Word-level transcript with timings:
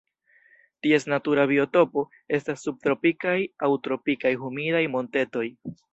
Ties 0.85 1.03
natura 1.13 1.43
biotopo 1.51 2.03
estas 2.39 2.65
subtropikaj 2.69 3.37
aŭ 3.67 3.69
tropikaj 3.89 4.33
humidaj 4.45 4.83
montetoj. 4.97 5.45